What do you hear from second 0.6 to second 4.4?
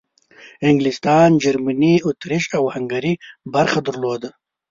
انګلستان، جرمني، اطریش او هنګري برخه درلوده.